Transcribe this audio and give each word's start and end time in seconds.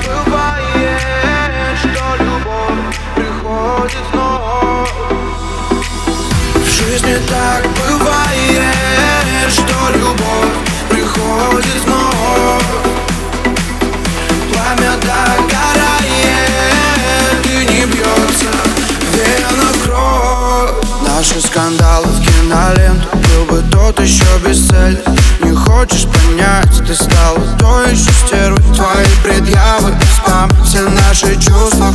забываешь, 0.00 1.78
что 1.78 2.16
любовь 2.18 2.96
приходит 3.14 4.04
снова. 4.12 4.86
В 6.54 6.64
жизни 6.64 7.16
так 7.28 7.71
наши 31.12 31.36
чувства 31.36 31.92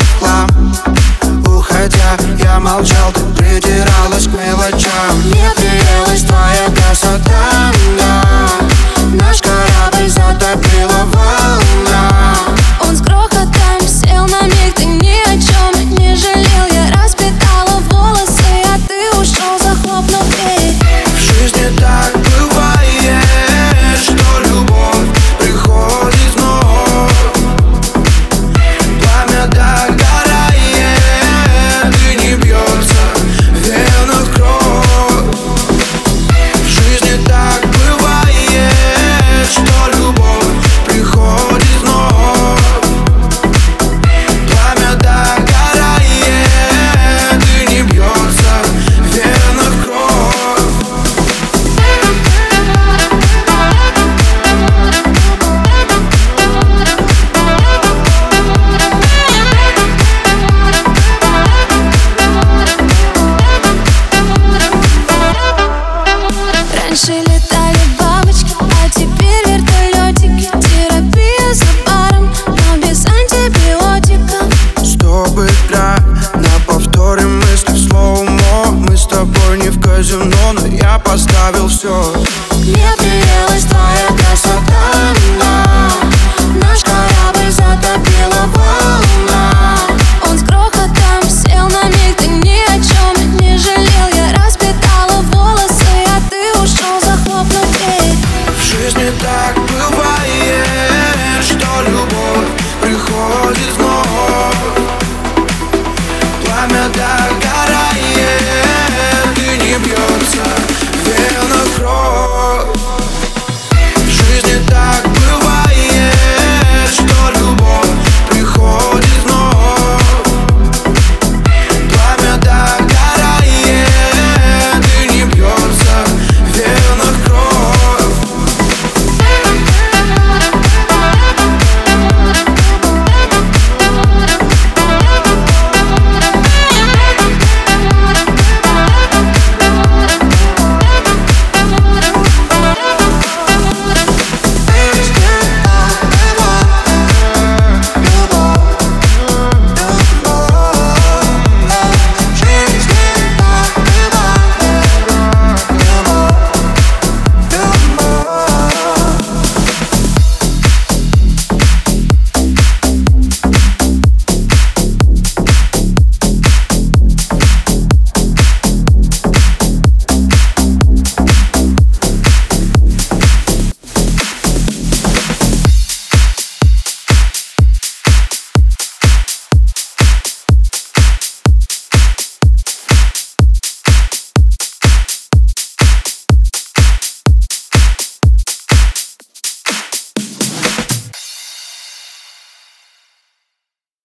оставил 81.27 81.67
все 81.67 82.13
Мне 82.57 82.88
приелась 82.97 83.65
твоя 83.65 84.07
красота. 84.17 85.56